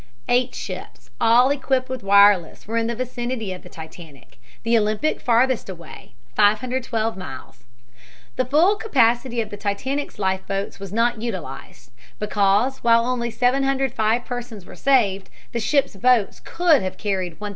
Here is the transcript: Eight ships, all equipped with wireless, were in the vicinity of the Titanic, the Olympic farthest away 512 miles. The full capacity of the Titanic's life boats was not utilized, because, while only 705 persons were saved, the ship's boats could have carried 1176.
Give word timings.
Eight 0.27 0.55
ships, 0.55 1.11
all 1.21 1.51
equipped 1.51 1.87
with 1.87 2.01
wireless, 2.01 2.65
were 2.65 2.77
in 2.77 2.87
the 2.87 2.95
vicinity 2.95 3.53
of 3.53 3.61
the 3.61 3.69
Titanic, 3.69 4.39
the 4.63 4.75
Olympic 4.75 5.21
farthest 5.21 5.69
away 5.69 6.15
512 6.35 7.15
miles. 7.15 7.65
The 8.35 8.45
full 8.45 8.77
capacity 8.77 9.41
of 9.41 9.51
the 9.51 9.57
Titanic's 9.57 10.17
life 10.17 10.47
boats 10.47 10.79
was 10.79 10.91
not 10.91 11.21
utilized, 11.21 11.91
because, 12.17 12.79
while 12.79 13.05
only 13.05 13.29
705 13.29 14.25
persons 14.25 14.65
were 14.65 14.75
saved, 14.75 15.29
the 15.51 15.59
ship's 15.59 15.95
boats 15.95 16.39
could 16.43 16.81
have 16.81 16.97
carried 16.97 17.33
1176. 17.33 17.49